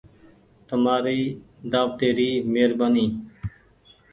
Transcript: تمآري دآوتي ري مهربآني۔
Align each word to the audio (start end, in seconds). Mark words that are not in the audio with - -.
تمآري 0.67 1.21
دآوتي 1.71 2.09
ري 2.17 2.29
مهربآني۔ 2.53 3.05